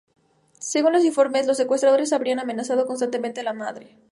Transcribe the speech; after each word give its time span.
Según 0.57 0.93
los 0.93 1.05
informes, 1.05 1.45
los 1.45 1.57
secuestradores 1.57 2.11
habrían 2.11 2.39
amenazado 2.39 2.87
constantemente 2.87 3.41
a 3.41 3.43
la 3.43 3.53
madre. 3.53 3.99